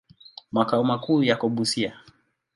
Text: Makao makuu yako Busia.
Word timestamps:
Makao 0.51 0.83
makuu 0.83 1.23
yako 1.23 1.49
Busia. 1.49 1.93